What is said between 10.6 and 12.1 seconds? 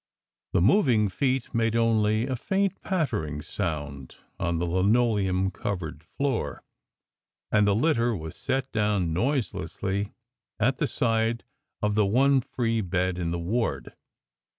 the side of the